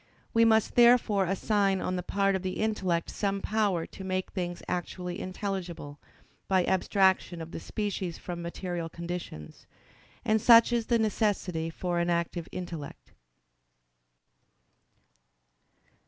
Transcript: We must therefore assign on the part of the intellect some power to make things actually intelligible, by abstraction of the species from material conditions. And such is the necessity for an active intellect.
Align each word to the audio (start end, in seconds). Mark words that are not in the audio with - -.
We 0.33 0.45
must 0.45 0.73
therefore 0.73 1.25
assign 1.25 1.79
on 1.79 1.95
the 1.95 2.01
part 2.01 2.35
of 2.35 2.41
the 2.41 2.53
intellect 2.53 3.11
some 3.11 3.39
power 3.39 3.85
to 3.85 4.03
make 4.03 4.31
things 4.31 4.63
actually 4.67 5.19
intelligible, 5.19 5.99
by 6.47 6.65
abstraction 6.65 7.39
of 7.39 7.51
the 7.51 7.59
species 7.59 8.17
from 8.17 8.41
material 8.41 8.89
conditions. 8.89 9.67
And 10.25 10.41
such 10.41 10.73
is 10.73 10.87
the 10.87 10.97
necessity 10.97 11.69
for 11.69 11.99
an 11.99 12.09
active 12.09 12.47
intellect. 12.51 13.11